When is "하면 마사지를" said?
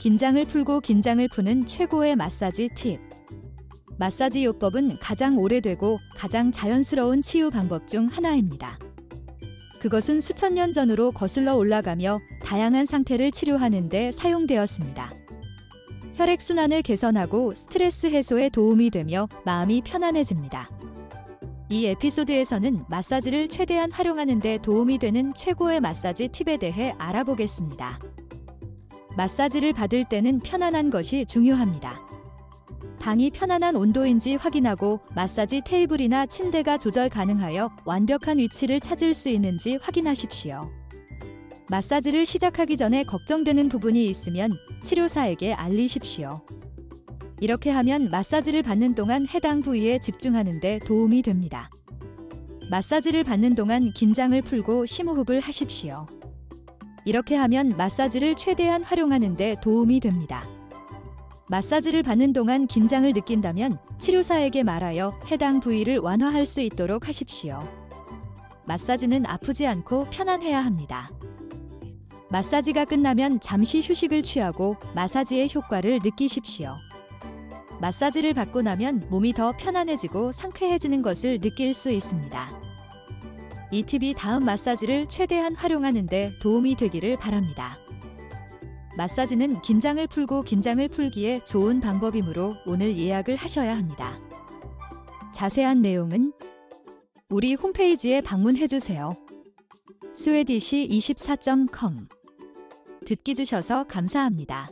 47.70-48.62, 57.36-58.36